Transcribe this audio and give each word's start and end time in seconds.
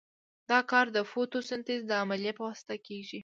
دا 0.49 0.59
کار 0.71 0.85
د 0.95 0.99
فوتو 1.11 1.37
سنتیز 1.49 1.81
د 1.87 1.91
عملیې 2.01 2.33
په 2.37 2.43
واسطه 2.47 2.75
کیږي. 2.87 3.19